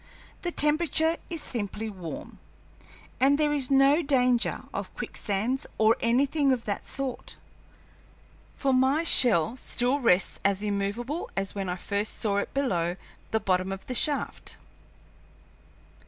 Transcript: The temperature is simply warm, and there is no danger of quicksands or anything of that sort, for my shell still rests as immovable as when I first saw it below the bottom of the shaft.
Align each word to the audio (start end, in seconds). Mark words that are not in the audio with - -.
The 0.41 0.51
temperature 0.51 1.17
is 1.29 1.43
simply 1.43 1.87
warm, 1.87 2.39
and 3.19 3.37
there 3.37 3.53
is 3.53 3.69
no 3.69 4.01
danger 4.01 4.63
of 4.73 4.91
quicksands 4.95 5.67
or 5.77 5.95
anything 5.99 6.51
of 6.51 6.65
that 6.65 6.87
sort, 6.87 7.35
for 8.55 8.73
my 8.73 9.03
shell 9.03 9.55
still 9.57 9.99
rests 9.99 10.39
as 10.43 10.63
immovable 10.63 11.29
as 11.37 11.53
when 11.53 11.69
I 11.69 11.75
first 11.75 12.17
saw 12.17 12.37
it 12.37 12.51
below 12.51 12.95
the 13.29 13.39
bottom 13.39 13.71
of 13.71 13.85
the 13.85 13.93
shaft. 13.93 14.57